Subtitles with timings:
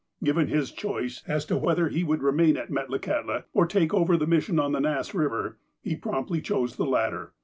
[0.23, 4.25] Given his choice as to whether he would remain at Metlakahtla, or take over the
[4.25, 7.33] mission on the Nass Eiver, he promptly chose the latter.